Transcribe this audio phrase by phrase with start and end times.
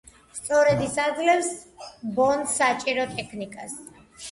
[0.37, 1.51] სწორედ ის აძლევს
[2.17, 3.79] ბონდს საჭირო ტექნიკას.